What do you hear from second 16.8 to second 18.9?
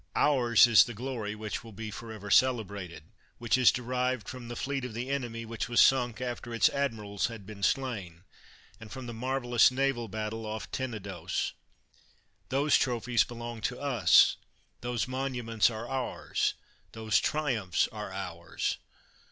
those triumphs are ours.